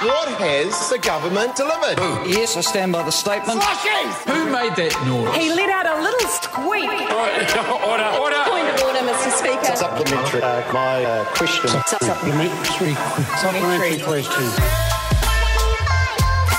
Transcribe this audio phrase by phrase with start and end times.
[0.00, 1.98] What has the government delivered?
[2.24, 3.60] Yes, I stand by the statement.
[4.30, 5.34] Who made that noise?
[5.34, 6.86] He let out a little squeak.
[7.82, 8.38] order, order.
[8.46, 9.34] Point of order, Mr.
[9.34, 9.74] Speaker.
[9.74, 10.40] Supplementary.
[10.40, 11.68] Uh, my uh, question.
[11.98, 12.94] Supplementary,
[13.42, 14.46] supplementary question.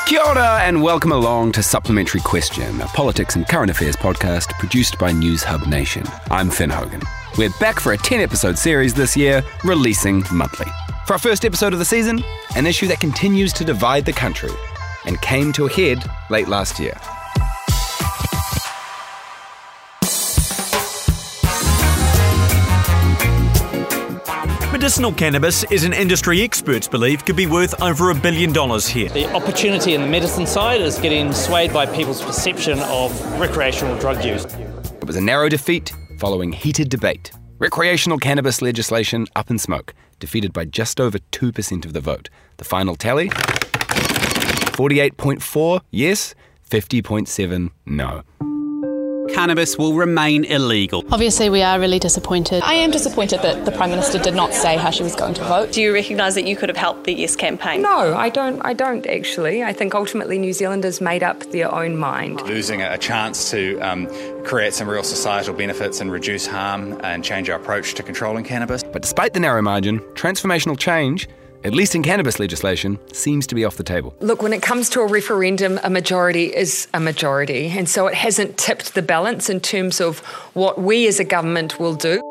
[0.05, 4.99] Kia ora and welcome along to Supplementary Question, a politics and current affairs podcast produced
[4.99, 6.03] by Newshub Nation.
[6.29, 7.03] I'm Finn Hogan.
[7.37, 10.67] We're back for a 10 episode series this year, releasing monthly.
[11.09, 12.23] For our first episode of the season,
[12.55, 14.51] an issue that continues to divide the country
[15.07, 16.93] and came to a head late last year.
[24.71, 29.09] Medicinal cannabis is an industry experts believe could be worth over a billion dollars here.
[29.09, 34.23] The opportunity in the medicine side is getting swayed by people's perception of recreational drug
[34.23, 34.45] use.
[34.45, 37.31] It was a narrow defeat following heated debate.
[37.59, 42.29] Recreational cannabis legislation up in smoke, defeated by just over 2% of the vote.
[42.55, 46.35] The final tally 48.4 yes,
[46.69, 48.23] 50.7 no.
[49.33, 51.03] Cannabis will remain illegal.
[51.11, 52.61] Obviously, we are really disappointed.
[52.63, 55.43] I am disappointed that the Prime Minister did not say how she was going to
[55.43, 55.71] vote.
[55.71, 57.81] Do you recognise that you could have helped the Yes campaign?
[57.81, 58.61] No, I don't.
[58.61, 59.63] I don't actually.
[59.63, 62.41] I think ultimately New Zealanders made up their own mind.
[62.41, 64.07] Losing a chance to um,
[64.43, 68.83] create some real societal benefits and reduce harm and change our approach to controlling cannabis.
[68.83, 71.27] But despite the narrow margin, transformational change,
[71.63, 74.13] at least in cannabis legislation, seems to be off the table.
[74.19, 77.67] Look, when it comes to a referendum, a majority is a majority.
[77.67, 80.19] And so it hasn't tipped the balance in terms of
[80.53, 82.21] what we as a government will do.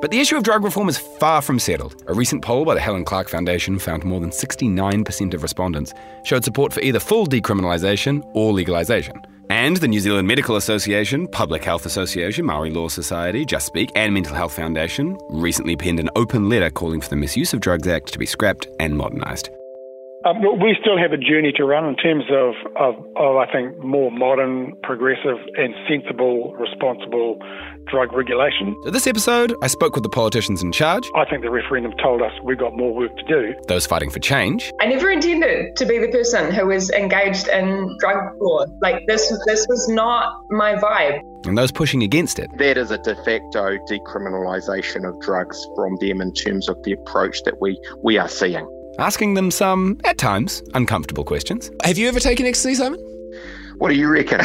[0.00, 2.02] But the issue of drug reform is far from settled.
[2.08, 6.44] A recent poll by the Helen Clark Foundation found more than 69% of respondents showed
[6.44, 9.24] support for either full decriminalisation or legalisation.
[9.50, 14.34] And the New Zealand Medical Association, Public Health Association, Maori Law Society, JustSpeak, and Mental
[14.34, 18.18] Health Foundation recently penned an open letter calling for the Misuse of Drugs Act to
[18.18, 19.50] be scrapped and modernised.
[20.24, 23.76] Um, we still have a journey to run in terms of, of, of, I think,
[23.84, 27.38] more modern, progressive, and sensible, responsible
[27.88, 28.74] drug regulation.
[28.84, 31.04] So, this episode, I spoke with the politicians in charge.
[31.14, 33.54] I think the referendum told us we've got more work to do.
[33.68, 34.72] Those fighting for change.
[34.80, 38.64] I never intended to be the person who was engaged in drug law.
[38.80, 41.20] Like, this, this was not my vibe.
[41.46, 42.50] And those pushing against it.
[42.56, 47.42] That is a de facto decriminalisation of drugs from them in terms of the approach
[47.44, 48.66] that we, we are seeing
[48.98, 51.70] asking them some, at times, uncomfortable questions.
[51.84, 53.00] Have you ever taken ecstasy, Simon?
[53.78, 54.40] What do you reckon?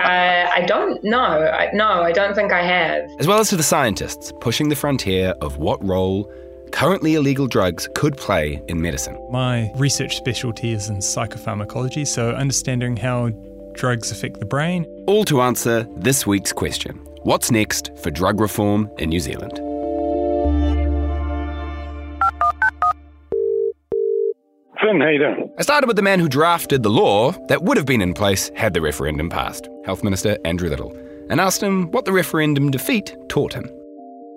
[0.00, 1.18] I don't know.
[1.18, 3.04] I, no, I don't think I have.
[3.18, 6.32] As well as to the scientists pushing the frontier of what role
[6.70, 9.18] currently illegal drugs could play in medicine.
[9.30, 13.30] My research specialty is in psychopharmacology, so understanding how
[13.74, 14.84] drugs affect the brain.
[15.06, 19.63] All to answer this week's question What's next for drug reform in New Zealand?
[25.00, 25.50] How you doing?
[25.58, 28.50] I started with the man who drafted the law that would have been in place
[28.54, 30.92] had the referendum passed, Health Minister Andrew Little,
[31.30, 33.68] and asked him what the referendum defeat taught him.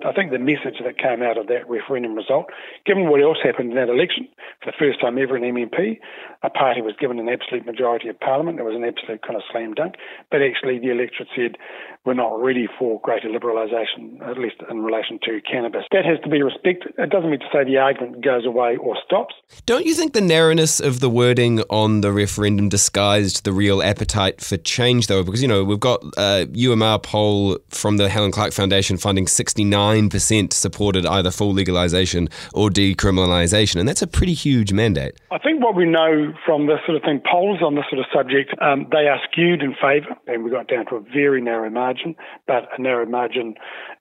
[0.06, 2.46] I think the message that came out of that referendum result,
[2.86, 4.28] given what else happened in that election,
[4.62, 5.98] for the first time ever an MMP,
[6.42, 8.60] a party was given an absolute majority of parliament.
[8.60, 9.94] It was an absolute kind of slam dunk.
[10.30, 11.56] But actually, the electorate said
[12.04, 15.84] we're not ready for greater liberalisation, at least in relation to cannabis.
[15.92, 16.94] That has to be respected.
[16.96, 19.34] It doesn't mean to say the argument goes away or stops.
[19.66, 24.40] Don't you think the narrowness of the wording on the referendum disguised the real appetite
[24.40, 25.22] for change, though?
[25.22, 29.26] Because, you know, we've got uh, a UMR poll from the Helen Clark Foundation finding
[29.26, 35.18] 69% supported either full legalisation or decriminalisation, and that's a pretty huge mandate.
[35.30, 38.06] I think what we know from this sort of thing, polls on this sort of
[38.12, 41.70] subject, um, they are skewed in favour, and we got down to a very narrow
[41.70, 42.14] margin,
[42.46, 43.54] but a narrow margin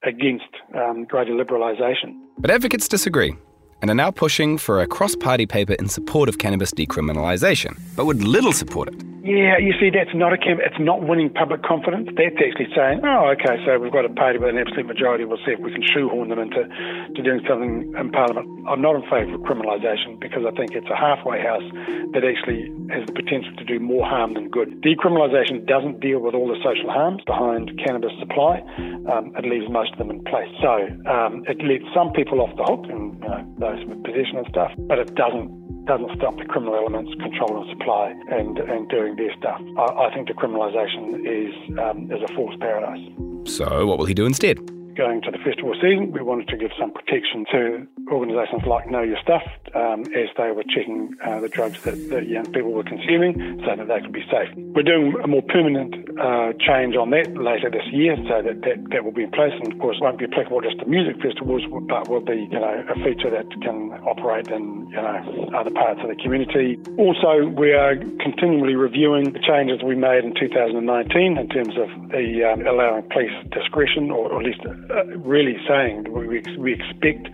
[0.03, 0.45] against
[0.75, 2.19] um, greater liberalisation.
[2.37, 3.35] But advocates disagree
[3.81, 8.05] and are now pushing for a cross party paper in support of cannabis decriminalisation, but
[8.05, 9.07] would Little support it.
[9.27, 12.07] Yeah, you see, that's not a it's not winning public confidence.
[12.15, 15.27] That's actually saying, oh, okay, so we've got a party with an absolute majority.
[15.27, 18.47] We'll see if we can shoehorn them into to doing something in Parliament.
[18.71, 21.67] I'm not in favour of criminalisation because I think it's a halfway house
[22.15, 24.79] that actually has the potential to do more harm than good.
[24.79, 28.63] Decriminalisation doesn't deal with all the social harms behind cannabis supply.
[29.11, 30.47] Um, it leaves most of them in place.
[30.63, 34.37] So um, it lets some people off the hook, and you know, those with possession
[34.37, 39.15] and stuff, but it doesn't doesn't stop the criminal elements controlling supply and, and doing
[39.15, 39.61] their stuff.
[39.77, 42.99] I, I think decriminalisation is, um, is a false paradise.
[43.45, 44.57] So, what will he do instead?
[44.95, 49.01] Going to the festival season, we wanted to give some protection to organisations like Know
[49.01, 49.43] Your Stuff
[49.75, 53.75] um, as they were checking uh, the drugs that, that, young people were consuming so
[53.75, 54.49] that they could be safe.
[54.55, 58.89] We're doing a more permanent uh, change on that later this year so that, that
[58.91, 61.63] that will be in place and of course won't be applicable just to music festivals
[61.87, 65.99] but will be you know a feature that can operate in you know other parts
[66.01, 66.79] of the community.
[66.97, 72.43] Also we are continually reviewing the changes we made in 2019 in terms of the
[72.43, 77.27] um, allowing police discretion or, or at least uh, really saying we, we expect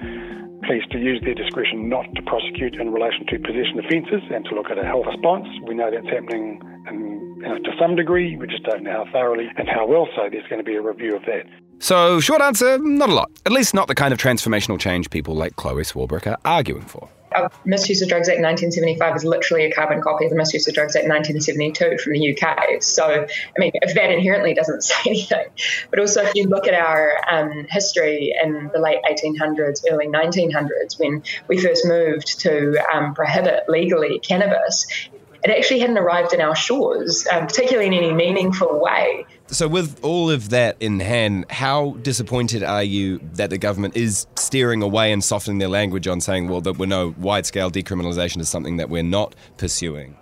[0.63, 4.55] police to use their discretion not to prosecute in relation to possession offences and to
[4.55, 5.47] look at a health response.
[5.67, 8.35] We know that's happening in, you know, to some degree.
[8.35, 10.07] We just don't know how thoroughly and how well.
[10.15, 11.45] So there's going to be a review of that.
[11.79, 13.29] So, short answer, not a lot.
[13.45, 17.09] At least not the kind of transformational change people like Chloe Swarbrick are arguing for
[17.65, 20.95] Misuse of Drugs Act 1975 is literally a carbon copy of the Misuse of Drugs
[20.95, 22.81] Act 1972 from the UK.
[22.83, 25.47] So, I mean, if that inherently doesn't say anything,
[25.89, 30.99] but also if you look at our um, history in the late 1800s, early 1900s,
[30.99, 34.87] when we first moved to um, prohibit legally cannabis,
[35.43, 39.25] it actually hadn't arrived in our shores, um, particularly in any meaningful way.
[39.53, 44.25] So, with all of that in hand, how disappointed are you that the government is
[44.35, 48.39] steering away and softening their language on saying, well, that we know wide scale decriminalisation
[48.39, 50.17] is something that we're not pursuing?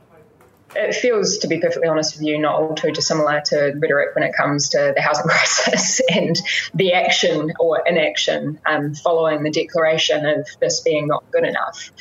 [0.75, 4.23] It feels, to be perfectly honest with you, not all too dissimilar to rhetoric when
[4.23, 6.39] it comes to the housing crisis and
[6.73, 11.91] the action or inaction um, following the declaration of this being not good enough.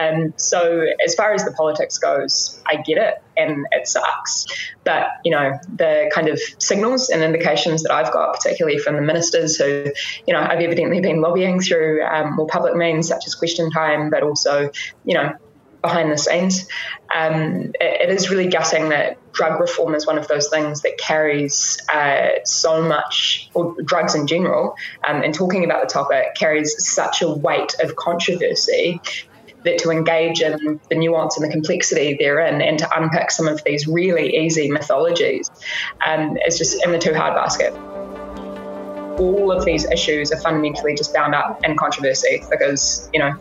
[0.00, 4.46] Um, so, as far as the politics goes, I get it and it sucks.
[4.84, 9.02] But, you know, the kind of signals and indications that I've got, particularly from the
[9.02, 9.86] ministers who,
[10.26, 14.10] you know, I've evidently been lobbying through um, more public means such as question time,
[14.10, 14.70] but also,
[15.04, 15.32] you know,
[15.84, 16.66] behind the scenes.
[17.14, 20.96] Um, it, it is really gutting that drug reform is one of those things that
[20.98, 24.74] carries uh, so much, or drugs in general,
[25.06, 29.00] um, and talking about the topic carries such a weight of controversy
[29.64, 33.62] that to engage in the nuance and the complexity therein and to unpick some of
[33.64, 35.50] these really easy mythologies
[36.06, 37.72] um, is just in the too hard basket
[39.18, 43.32] all of these issues are fundamentally just bound up in controversy because, you know,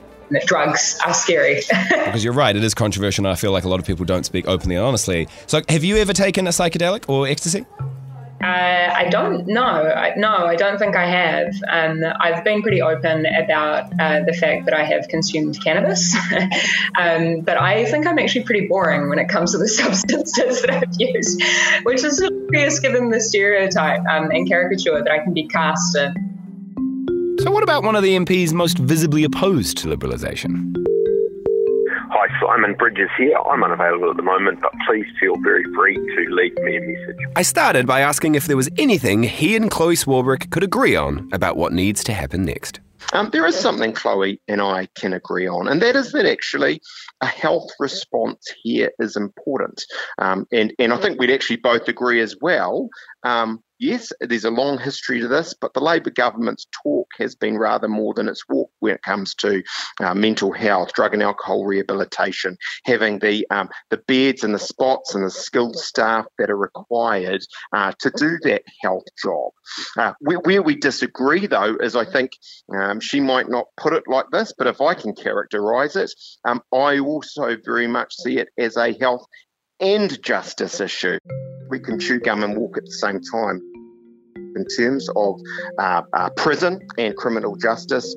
[0.45, 1.61] drugs are scary.
[1.89, 4.25] because you're right, it is controversial, and I feel like a lot of people don't
[4.25, 5.27] speak openly and honestly.
[5.47, 7.65] So, have you ever taken a psychedelic or ecstasy?
[8.43, 9.61] Uh, I don't know.
[9.61, 11.53] I, no, I don't think I have.
[11.69, 16.13] Um, I've been pretty open about uh, the fact that I have consumed cannabis,
[16.99, 20.71] um, but I think I'm actually pretty boring when it comes to the substances that
[20.71, 21.41] I've used,
[21.83, 22.19] which is
[22.51, 26.32] curious given the stereotype um, and caricature that I can be cast in.
[27.43, 30.73] So, what about one of the MPs most visibly opposed to liberalisation?
[32.09, 33.37] Hi, Simon Bridges here.
[33.37, 37.17] I'm unavailable at the moment, but please feel very free to leave me a message.
[37.35, 41.29] I started by asking if there was anything he and Chloe Swarbrick could agree on
[41.33, 42.79] about what needs to happen next.
[43.11, 46.81] Um, there is something Chloe and I can agree on, and that is that actually
[47.19, 49.83] a health response here is important.
[50.17, 52.87] Um, and, and I think we'd actually both agree as well
[53.23, 57.57] um, Yes, there's a long history to this, but the Labor government's talk has been
[57.57, 59.61] rather more than its walk when it comes to
[60.01, 62.55] uh, mental health, drug and alcohol rehabilitation,
[62.85, 67.43] having the um, the beds and the spots and the skilled staff that are required
[67.73, 69.51] uh, to do that health job.
[69.97, 72.31] Uh, where, where, we disagree, though, is I think
[72.73, 76.09] um, she might not put it like this, but if I can characterise it,
[76.45, 79.25] um, I also very much see it as a health
[79.81, 81.19] and justice issue.
[81.73, 83.72] We can chew gum and walk at the same time
[84.55, 85.39] in terms of
[85.77, 88.15] uh, uh, prison and criminal justice.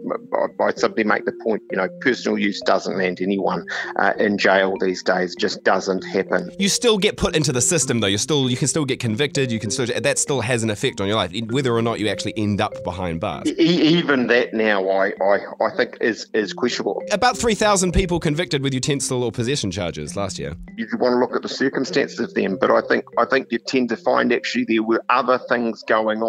[0.61, 3.67] I simply make the point, you know, personal use doesn't land anyone
[3.99, 5.35] uh, in jail these days.
[5.35, 6.51] Just doesn't happen.
[6.59, 8.07] You still get put into the system, though.
[8.07, 9.51] You still you can still get convicted.
[9.51, 12.09] You can still that still has an effect on your life, whether or not you
[12.09, 13.47] actually end up behind bars.
[13.47, 13.53] E-
[13.99, 17.03] even that now, I, I I think is is questionable.
[17.13, 20.55] About three thousand people convicted with utensil or possession charges last year.
[20.77, 23.59] You want to look at the circumstances of them, but I think I think you
[23.59, 26.26] tend to find actually there were other things going on,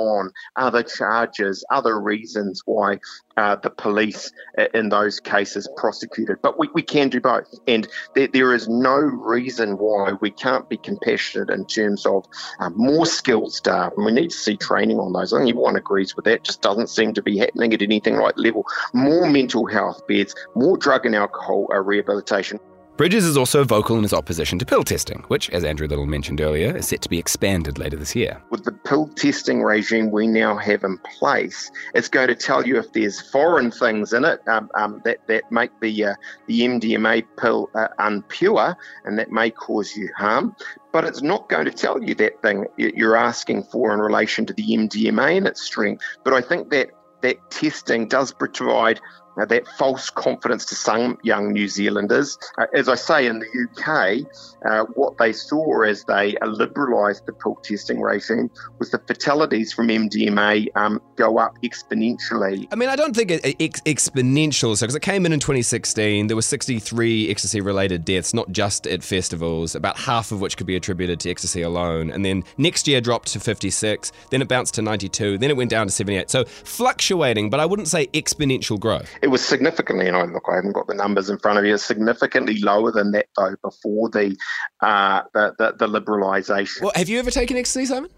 [0.56, 3.00] other charges, other reasons why
[3.38, 6.38] uh, the police uh, in those cases prosecuted.
[6.42, 7.54] But we, we can do both.
[7.68, 12.26] And there, there is no reason why we can't be compassionate in terms of
[12.60, 13.94] uh, more skilled staff.
[13.96, 15.34] And we need to see training on those.
[15.34, 16.44] I think everyone agrees with that.
[16.44, 18.66] Just doesn't seem to be happening at anything like level.
[18.94, 22.60] More mental health beds, more drug and alcohol uh, rehabilitation.
[22.98, 26.42] Bridges is also vocal in his opposition to pill testing, which, as Andrew Little mentioned
[26.42, 28.42] earlier, is set to be expanded later this year.
[28.50, 32.80] With the pill testing regime we now have in place, it's going to tell you
[32.80, 36.16] if there's foreign things in it um, um, that, that make the, uh,
[36.48, 38.76] the MDMA pill uh, unpure
[39.06, 40.56] and that may cause you harm.
[40.92, 44.54] But it's not going to tell you that thing you're asking for in relation to
[44.54, 46.04] the MDMA and its strength.
[46.24, 46.90] But I think that
[47.22, 49.00] that testing does provide
[49.46, 52.38] that false confidence to some young New Zealanders.
[52.58, 54.28] Uh, as I say, in the UK,
[54.66, 59.88] uh, what they saw as they liberalised the pill testing regime was the fatalities from
[59.88, 62.68] MDMA um, go up exponentially.
[62.72, 66.28] I mean, I don't think it, it exponential, so because it came in in 2016,
[66.28, 70.76] there were 63 ecstasy-related deaths, not just at festivals, about half of which could be
[70.76, 74.82] attributed to ecstasy alone, and then next year dropped to 56, then it bounced to
[74.82, 76.30] 92, then it went down to 78.
[76.30, 79.10] So fluctuating, but I wouldn't say exponential growth.
[79.22, 81.78] It was significantly, and I look, I haven't got the numbers in front of you,
[81.78, 84.36] significantly lower than that though before the
[84.82, 86.82] uh, the, the, the liberalisation.
[86.82, 88.10] Well, have you ever taken ecstasy, Simon?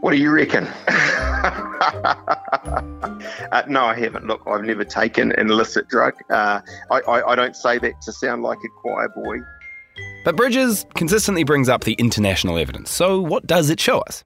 [0.00, 0.66] What do you reckon?
[0.88, 2.04] uh,
[3.66, 4.26] no, I haven't.
[4.26, 6.12] Look, I've never taken an illicit drug.
[6.28, 9.38] Uh, I, I, I don't say that to sound like a choir boy.
[10.24, 12.90] But Bridges consistently brings up the international evidence.
[12.90, 14.24] So, what does it show us?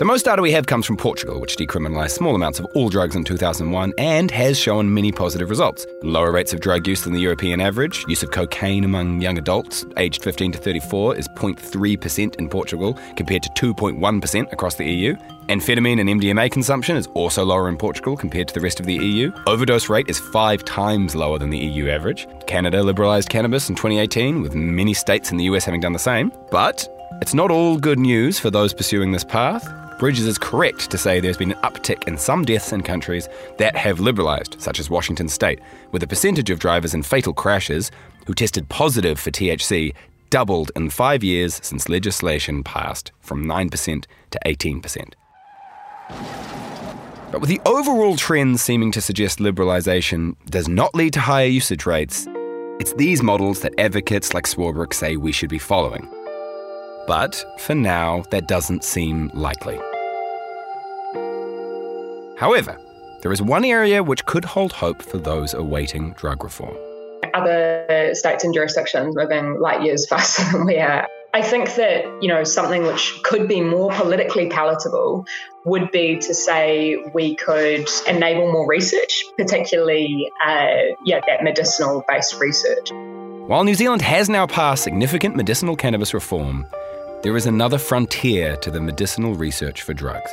[0.00, 3.14] The most data we have comes from Portugal, which decriminalised small amounts of all drugs
[3.14, 5.86] in 2001 and has shown many positive results.
[6.02, 8.06] Lower rates of drug use than the European average.
[8.08, 13.42] Use of cocaine among young adults aged 15 to 34 is 0.3% in Portugal compared
[13.42, 15.14] to 2.1% across the EU.
[15.48, 18.94] Amphetamine and MDMA consumption is also lower in Portugal compared to the rest of the
[18.94, 19.30] EU.
[19.46, 22.26] Overdose rate is five times lower than the EU average.
[22.46, 26.32] Canada liberalised cannabis in 2018, with many states in the US having done the same.
[26.50, 26.88] But
[27.20, 29.68] it's not all good news for those pursuing this path.
[30.00, 33.28] Bridges is correct to say there's been an uptick in some deaths in countries
[33.58, 35.60] that have liberalised, such as Washington state,
[35.92, 37.90] with the percentage of drivers in fatal crashes
[38.26, 39.94] who tested positive for THC
[40.30, 45.12] doubled in five years since legislation passed from 9% to 18%.
[47.30, 51.84] But with the overall trend seeming to suggest liberalisation does not lead to higher usage
[51.84, 52.26] rates,
[52.80, 56.08] it's these models that advocates like Swarbrick say we should be following.
[57.06, 59.78] But for now, that doesn't seem likely.
[62.40, 62.80] However,
[63.20, 66.74] there is one area which could hold hope for those awaiting drug reform.
[67.34, 71.06] Other states and jurisdictions moving light years faster than we are.
[71.34, 75.26] I think that, you know, something which could be more politically palatable
[75.66, 82.40] would be to say we could enable more research, particularly, uh, yeah, that medicinal based
[82.40, 82.90] research.
[82.90, 86.66] While New Zealand has now passed significant medicinal cannabis reform,
[87.22, 90.30] there is another frontier to the medicinal research for drugs.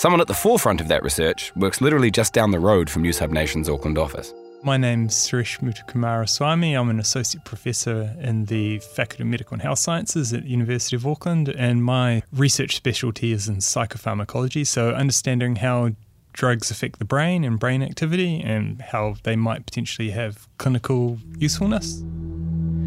[0.00, 3.30] Someone at the forefront of that research works literally just down the road from Newshub
[3.30, 4.32] Nation's Auckland office.
[4.62, 6.74] My name's Suresh Muthukumaraswamy.
[6.74, 11.06] I'm an associate professor in the Faculty of Medical and Health Sciences at University of
[11.06, 15.90] Auckland, and my research specialty is in psychopharmacology, so understanding how
[16.32, 22.02] drugs affect the brain and brain activity and how they might potentially have clinical usefulness.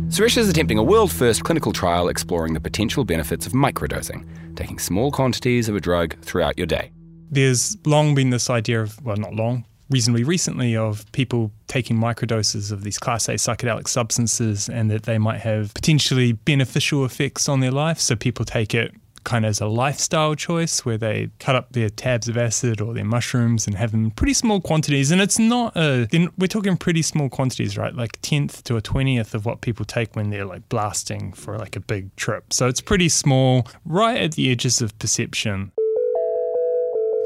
[0.08, 4.80] Suresh is attempting a world first clinical trial exploring the potential benefits of microdosing, taking
[4.80, 6.92] small quantities of a drug throughout your day.
[7.34, 12.72] There's long been this idea of, well, not long, reasonably recently, of people taking microdoses
[12.72, 17.60] of these Class A psychedelic substances and that they might have potentially beneficial effects on
[17.60, 18.00] their life.
[18.00, 21.90] So people take it kind of as a lifestyle choice where they cut up their
[21.90, 25.12] tabs of acid or their mushrooms and have them in pretty small quantities.
[25.12, 27.96] And it's not a, we're talking pretty small quantities, right?
[27.96, 31.58] Like a tenth to a twentieth of what people take when they're like blasting for
[31.58, 32.52] like a big trip.
[32.52, 35.72] So it's pretty small, right at the edges of perception.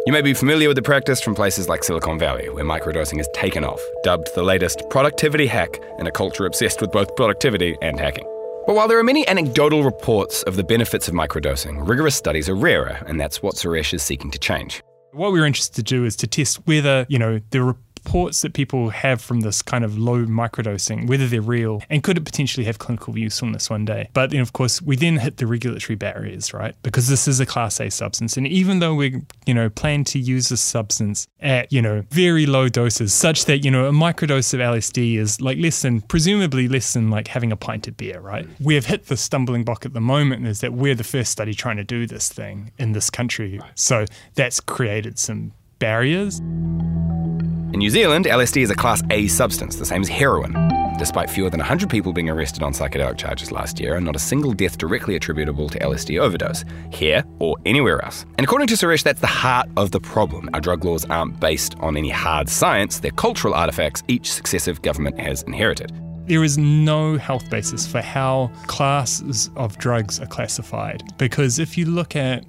[0.08, 3.28] You may be familiar with the practice from places like Silicon Valley, where microdosing has
[3.34, 8.00] taken off, dubbed the latest productivity hack in a culture obsessed with both productivity and
[8.00, 8.24] hacking.
[8.66, 12.56] But while there are many anecdotal reports of the benefits of microdosing, rigorous studies are
[12.56, 14.82] rarer, and that's what Suresh is seeking to change.
[15.12, 17.76] What we were interested to do is to test whether, you know, the
[18.08, 22.16] reports that people have from this kind of low microdosing, whether they're real and could
[22.16, 24.08] it potentially have clinical usefulness one day.
[24.14, 26.74] But then, of course, we then hit the regulatory barriers, right?
[26.84, 28.38] Because this is a Class A substance.
[28.38, 32.46] And even though we, you know, plan to use this substance at, you know, very
[32.46, 36.70] low doses, such that, you know, a microdose of LSD is like less than, presumably
[36.70, 38.48] less than like having a pint of beer, right?
[38.62, 41.54] We have hit the stumbling block at the moment is that we're the first study
[41.54, 43.60] trying to do this thing in this country.
[43.76, 46.40] So that's created some barriers.
[46.40, 50.54] In New Zealand, LSD is a Class A substance, the same as heroin.
[50.98, 54.20] Despite fewer than 100 people being arrested on psychedelic charges last year, and not a
[54.20, 58.26] single death directly attributable to LSD overdose, here or anywhere else.
[58.38, 60.50] And according to Suresh, that's the heart of the problem.
[60.54, 65.20] Our drug laws aren't based on any hard science, they're cultural artifacts each successive government
[65.20, 65.92] has inherited.
[66.26, 71.04] There is no health basis for how classes of drugs are classified.
[71.18, 72.44] Because if you look at,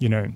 [0.00, 0.28] you know,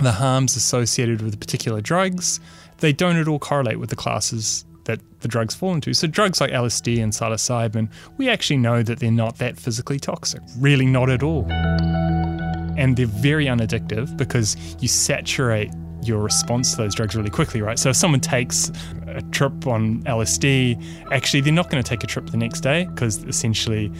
[0.00, 2.40] the harms associated with particular drugs,
[2.78, 5.94] they don't at all correlate with the classes that the drugs fall into.
[5.94, 10.40] So drugs like LSD and psilocybin, we actually know that they're not that physically toxic.
[10.58, 11.46] Really not at all.
[11.50, 15.70] And they're very unaddictive because you saturate
[16.02, 17.78] your response to those drugs really quickly, right?
[17.78, 18.72] So if someone takes
[19.06, 22.86] a trip on LSD, actually they're not going to take a trip the next day
[22.86, 23.92] because essentially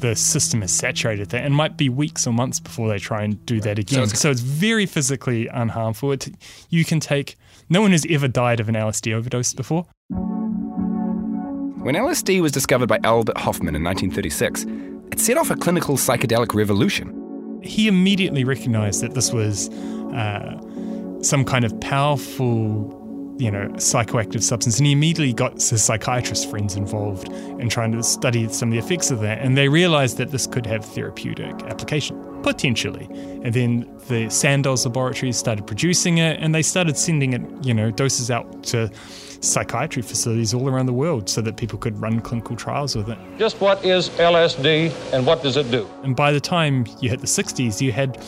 [0.00, 3.44] the system is saturated there and might be weeks or months before they try and
[3.46, 3.98] do that again.
[3.98, 6.14] So it's, so it's very physically unharmful.
[6.14, 6.34] It,
[6.70, 7.36] you can take,
[7.68, 9.86] no one has ever died of an LSD overdose before.
[11.82, 14.66] When LSD was discovered by Albert Hofmann in 1936,
[15.12, 17.60] it set off a clinical psychedelic revolution.
[17.62, 20.60] He immediately recognized that this was uh,
[21.22, 22.99] some kind of powerful
[23.40, 24.78] you know, psychoactive substance.
[24.78, 28.78] And he immediately got his psychiatrist friends involved in trying to study some of the
[28.78, 29.38] effects of that.
[29.38, 33.08] And they realized that this could have therapeutic application, potentially.
[33.42, 37.90] And then the Sandoz laboratories started producing it and they started sending it, you know,
[37.90, 38.90] doses out to
[39.42, 43.18] psychiatry facilities all around the world so that people could run clinical trials with it.
[43.38, 45.88] Just what is LSD and what does it do?
[46.02, 48.22] And by the time you hit the 60s, you had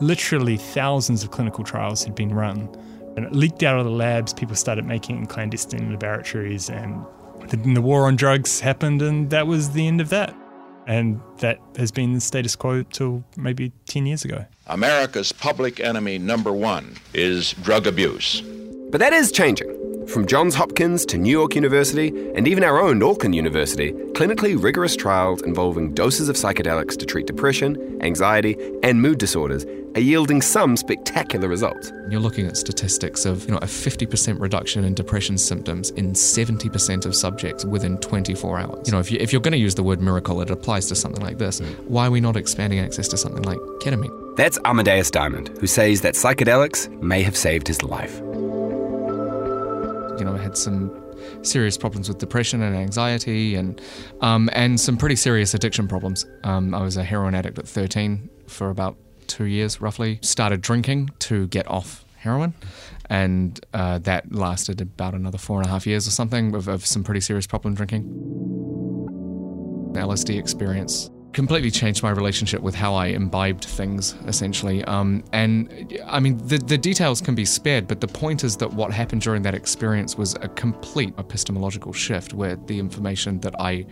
[0.00, 2.66] literally thousands of clinical trials had been run
[3.16, 4.32] and it leaked out of the labs.
[4.32, 7.04] People started making it in clandestine laboratories, and
[7.48, 10.34] the, the war on drugs happened, and that was the end of that.
[10.86, 14.44] And that has been the status quo till maybe 10 years ago.
[14.66, 18.42] America's public enemy number one is drug abuse.
[18.90, 19.73] But that is changing.
[20.08, 24.96] From Johns Hopkins to New York University, and even our own Auckland University, clinically rigorous
[24.96, 30.76] trials involving doses of psychedelics to treat depression, anxiety, and mood disorders are yielding some
[30.76, 31.92] spectacular results.
[32.10, 37.06] You're looking at statistics of you know a 50% reduction in depression symptoms in 70%
[37.06, 38.86] of subjects within 24 hours.
[38.86, 40.94] You know, if, you, if you're going to use the word miracle, it applies to
[40.94, 41.60] something like this.
[41.60, 41.86] Mm.
[41.86, 44.36] Why are we not expanding access to something like ketamine?
[44.36, 48.20] That's Amadeus Diamond, who says that psychedelics may have saved his life
[50.18, 50.90] you know, I had some
[51.42, 53.80] serious problems with depression and anxiety and
[54.20, 56.26] um, and some pretty serious addiction problems.
[56.44, 60.18] Um, I was a heroin addict at 13 for about two years, roughly.
[60.22, 62.54] Started drinking to get off heroin,
[63.10, 66.86] and uh, that lasted about another four and a half years or something of, of
[66.86, 68.04] some pretty serious problem drinking.
[69.94, 74.84] LSD experience completely changed my relationship with how I imbibed things, essentially.
[74.84, 78.72] Um, and I mean, the, the details can be spared, but the point is that
[78.72, 83.84] what happened during that experience was a complete epistemological shift where the information that I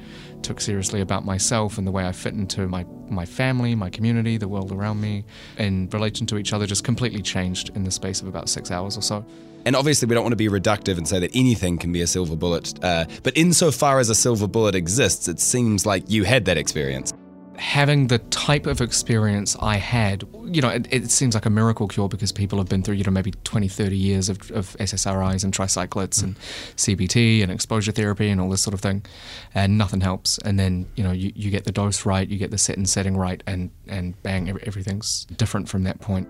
[0.42, 4.36] took seriously about myself and the way I fit into my, my family, my community,
[4.36, 5.24] the world around me,
[5.58, 8.96] in relation to each other just completely changed in the space of about six hours
[8.96, 9.26] or so.
[9.64, 12.06] And obviously, we don't want to be reductive and say that anything can be a
[12.06, 12.82] silver bullet.
[12.82, 17.12] Uh, but insofar as a silver bullet exists, it seems like you had that experience
[17.56, 21.86] having the type of experience I had, you know, it, it, seems like a miracle
[21.86, 25.44] cure because people have been through, you know, maybe 20, 30 years of, of SSRIs
[25.44, 26.24] and tricyclics mm.
[26.24, 26.38] and
[26.76, 29.04] CBT and exposure therapy and all this sort of thing,
[29.54, 30.38] and nothing helps.
[30.38, 32.88] And then, you know, you, you get the dose right, you get the set and
[32.88, 36.28] setting right, and, and bang, everything's different from that point.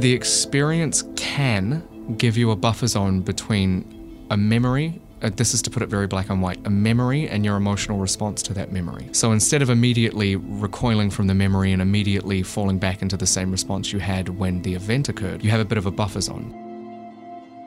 [0.00, 1.86] The experience can
[2.16, 6.08] give you a buffer zone between a memory Uh, this is to put it very
[6.08, 9.08] black and white, a memory and your emotional response to that memory.
[9.12, 13.52] So instead of immediately recoiling from the memory and immediately falling back into the same
[13.52, 16.58] response you had when the event occurred, you have a bit of a buffer zone.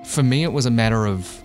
[0.06, 1.41] For me, it was a matter of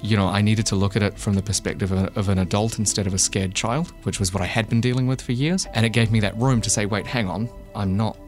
[0.00, 2.78] you know, I needed to look at it from the perspective of, of, an adult
[2.78, 5.66] instead of a scared child, which was what I had been dealing with for years.
[5.72, 8.18] And it gave me that room to say, wait, hang on, I'm not,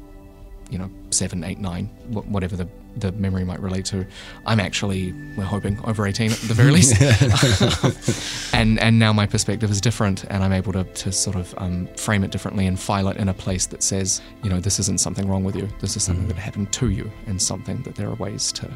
[0.70, 4.06] you know, seven, eight, nine, whatever the the memory might relate to.
[4.46, 6.94] I'm actually, we're hoping, over 18 at the very least.
[8.54, 11.86] and and now my perspective is different, and I'm able to, to sort of um,
[11.96, 15.00] frame it differently and file it in a place that says, you know, this isn't
[15.00, 15.68] something wrong with you.
[15.80, 16.28] This is something mm.
[16.28, 18.70] that happened to you, and something that there are ways to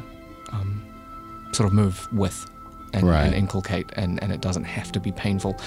[0.51, 0.85] um,
[1.51, 2.49] sort of move with.
[2.93, 3.23] And, right.
[3.23, 5.57] and, inculcate and, and it doesn't have to be painful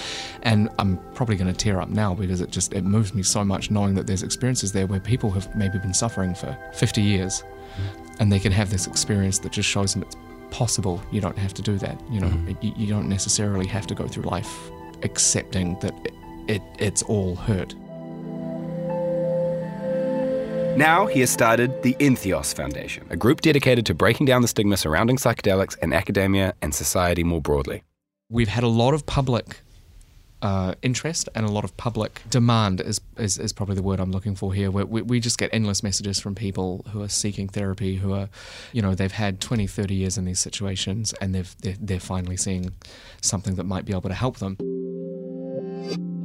[0.42, 3.42] and i'm probably going to tear up now because it just it moves me so
[3.42, 7.42] much knowing that there's experiences there where people have maybe been suffering for 50 years
[8.20, 10.16] and they can have this experience that just shows them it's
[10.54, 11.02] possible.
[11.10, 12.00] You don't have to do that.
[12.10, 12.56] You know, mm.
[12.62, 14.70] you, you, don't necessarily have to go through life
[15.02, 16.14] accepting that it,
[16.46, 17.74] it, it's all hurt.
[20.76, 24.76] Now he has started the Entheos Foundation, a group dedicated to breaking down the stigma
[24.76, 27.84] surrounding psychedelics in academia and society more broadly.
[28.28, 29.60] We've had a lot of public
[30.42, 34.10] uh, interest and a lot of public demand is, is, is, probably the word I'm
[34.10, 34.68] looking for here.
[34.70, 38.28] We, we just get endless messages from people who are seeking therapy, who are,
[38.72, 42.36] you know, they've had 20, 30 years in these situations and they've, they're, they're finally
[42.36, 42.72] seeing
[43.20, 44.58] something that might be able to help them.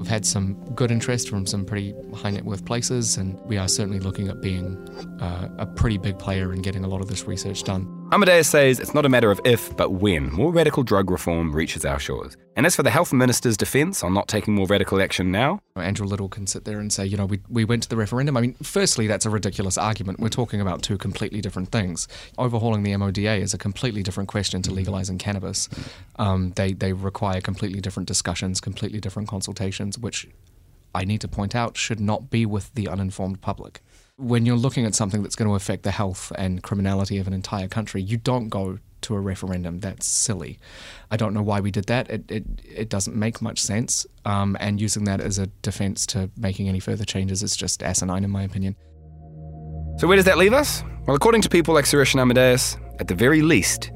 [0.09, 3.99] Had some good interest from some pretty high net worth places, and we are certainly
[3.99, 4.75] looking at being
[5.21, 7.98] uh, a pretty big player in getting a lot of this research done.
[8.11, 11.85] Amadeus says it's not a matter of if, but when more radical drug reform reaches
[11.85, 12.35] our shores.
[12.55, 16.07] And as for the health minister's defence on not taking more radical action now, Andrew
[16.07, 18.35] Little can sit there and say, you know, we, we went to the referendum.
[18.35, 20.19] I mean, firstly, that's a ridiculous argument.
[20.19, 22.07] We're talking about two completely different things.
[22.39, 25.69] Overhauling the MODA is a completely different question to legalising cannabis.
[26.17, 30.27] Um, they, they require completely different discussions, completely different consultations, which
[30.95, 33.81] I need to point out should not be with the uninformed public
[34.19, 37.33] when you're looking at something that's going to affect the health and criminality of an
[37.33, 39.79] entire country, you don't go to a referendum.
[39.79, 40.59] That's silly.
[41.09, 42.09] I don't know why we did that.
[42.09, 44.05] It, it, it doesn't make much sense.
[44.25, 48.25] Um, and using that as a defense to making any further changes is just asinine,
[48.25, 48.75] in my opinion.
[49.99, 50.83] So, where does that leave us?
[51.07, 53.91] Well, according to people like Suresh and Amadeus, at the very least,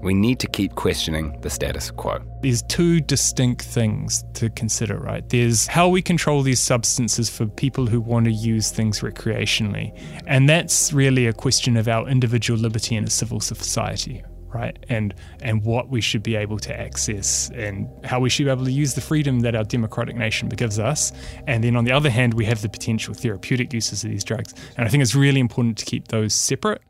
[0.00, 2.18] we need to keep questioning the status quo.
[2.42, 5.28] There's two distinct things to consider, right?
[5.28, 9.98] There's how we control these substances for people who want to use things recreationally.
[10.26, 14.22] And that's really a question of our individual liberty in a civil society,
[14.54, 14.78] right?
[14.88, 18.64] And and what we should be able to access and how we should be able
[18.64, 21.12] to use the freedom that our democratic nation gives us.
[21.46, 24.54] And then on the other hand, we have the potential therapeutic uses of these drugs.
[24.76, 26.82] And I think it's really important to keep those separate.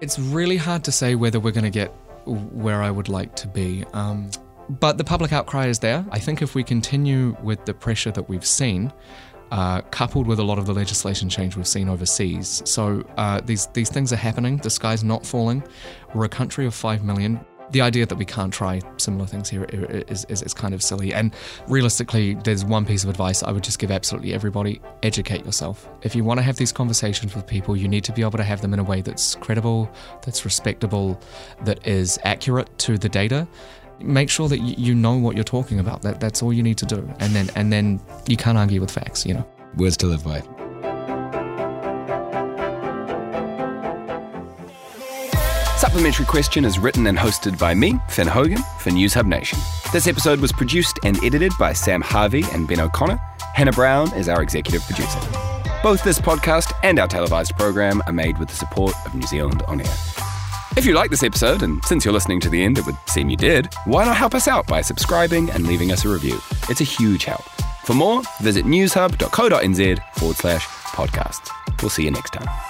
[0.00, 1.88] It's really hard to say whether we're going to get
[2.24, 3.84] where I would like to be.
[3.92, 4.30] Um,
[4.68, 6.04] but the public outcry is there.
[6.10, 8.92] I think if we continue with the pressure that we've seen,
[9.50, 13.66] uh, coupled with a lot of the legislation change we've seen overseas, so uh, these
[13.68, 14.58] these things are happening.
[14.58, 15.64] The sky's not falling.
[16.14, 19.64] We're a country of five million the idea that we can't try similar things here
[19.64, 21.14] is, is, is, kind of silly.
[21.14, 21.34] And
[21.68, 25.88] realistically, there's one piece of advice I would just give absolutely everybody educate yourself.
[26.02, 28.44] If you want to have these conversations with people, you need to be able to
[28.44, 29.90] have them in a way that's credible,
[30.22, 31.20] that's respectable,
[31.64, 33.46] that is accurate to the data.
[34.00, 36.02] Make sure that you know what you're talking about.
[36.02, 37.08] That, that's all you need to do.
[37.20, 39.46] And then, and then you can't argue with facts, you know.
[39.76, 40.59] Words to live by.
[45.90, 49.58] The supplementary Question is written and hosted by me, Finn Hogan, for Newshub Nation.
[49.92, 53.20] This episode was produced and edited by Sam Harvey and Ben O'Connor.
[53.54, 55.18] Hannah Brown is our executive producer.
[55.82, 59.64] Both this podcast and our televised program are made with the support of New Zealand
[59.66, 59.96] On Air.
[60.76, 63.28] If you like this episode, and since you're listening to the end, it would seem
[63.28, 66.38] you did, why not help us out by subscribing and leaving us a review?
[66.68, 67.42] It's a huge help.
[67.84, 71.50] For more, visit newshub.co.nz forward slash podcasts.
[71.82, 72.69] We'll see you next time.